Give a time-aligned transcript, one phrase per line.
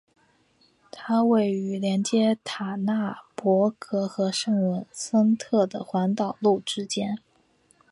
[0.89, 7.19] 它位于连接塔纳帕格和圣文森特的环岛路之间。